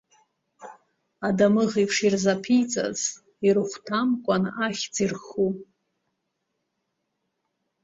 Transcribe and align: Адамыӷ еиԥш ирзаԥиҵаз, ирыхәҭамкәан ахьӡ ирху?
Адамыӷ 1.27 1.73
еиԥш 1.79 1.97
ирзаԥиҵаз, 2.05 2.99
ирыхәҭамкәан 3.45 4.43
ахьӡ 4.65 4.95
ирху? 5.03 5.51